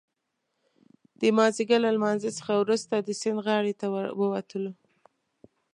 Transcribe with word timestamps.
د 1.19 1.21
مازدیګر 1.37 1.79
له 1.83 1.91
لمانځه 1.95 2.29
څخه 2.37 2.53
وروسته 2.57 2.93
د 2.97 3.09
سیند 3.21 3.39
غاړې 3.45 3.73
ته 3.79 3.85
ووتلو. 4.19 4.71